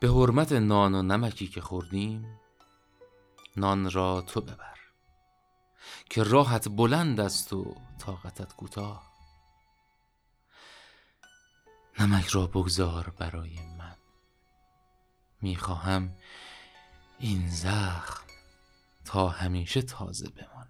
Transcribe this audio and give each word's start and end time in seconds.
به 0.00 0.08
حرمت 0.08 0.52
نان 0.52 0.94
و 0.94 1.02
نمکی 1.02 1.46
که 1.46 1.60
خوردیم 1.60 2.40
نان 3.56 3.90
را 3.90 4.20
تو 4.20 4.40
ببر 4.40 4.78
که 6.10 6.22
راحت 6.22 6.68
بلند 6.68 7.20
است 7.20 7.52
و 7.52 7.74
طاقتت 7.98 8.52
کوتاه. 8.52 9.12
نمک 11.98 12.26
را 12.26 12.46
بگذار 12.46 13.12
برای 13.18 13.60
من. 13.78 13.96
می‌خواهم 15.42 16.16
این 17.18 17.48
زخم 17.48 18.24
تا 19.04 19.28
همیشه 19.28 19.82
تازه 19.82 20.28
بماند. 20.28 20.68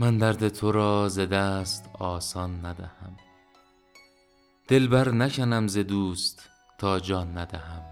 من 0.00 0.18
درد 0.18 0.48
تو 0.48 0.72
را 0.72 1.08
ز 1.08 1.18
دست 1.18 1.90
آسان 1.94 2.66
ندهم. 2.66 3.16
دل 4.68 4.88
بر 4.88 5.08
نکنم 5.08 5.68
ز 5.68 5.78
دوست 5.78 6.50
تا 6.78 7.00
جان 7.00 7.38
ندهم. 7.38 7.84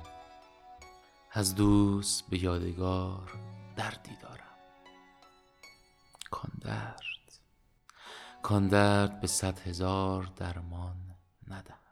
از 1.32 1.54
دوست 1.54 2.30
به 2.30 2.42
یادگار 2.42 3.32
دردی 3.76 4.16
دارم. 4.22 4.58
کان 6.30 6.50
درد 6.60 7.38
کان 8.42 8.68
درد 8.68 9.20
به 9.20 9.26
صد 9.26 9.58
هزار 9.58 10.28
درمان 10.36 10.96
ندهم. 11.48 11.91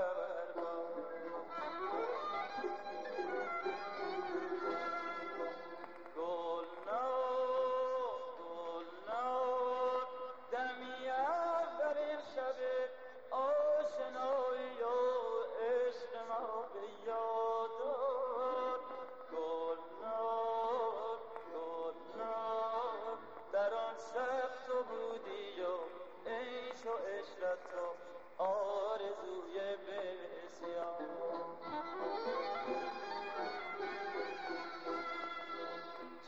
عیش 26.81 26.87
و 26.87 26.97
عشرت 26.97 27.65
و 27.73 28.43
آرزوی 28.43 29.57
بسیار. 29.77 31.01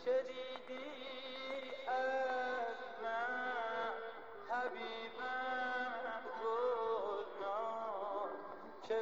چه 0.05 0.23
دیدی 0.23 0.91
از 1.87 2.77
من 3.03 3.93
حبیبم 4.49 6.23
گلنار؟ 6.43 8.29
چه 8.87 9.01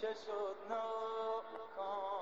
که 0.00 0.06
شد 0.26 0.56
ناکام 0.70 2.19